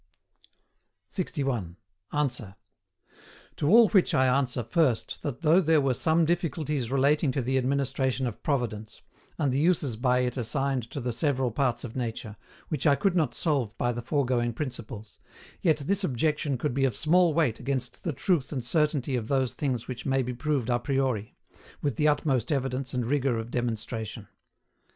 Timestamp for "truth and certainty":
18.11-19.15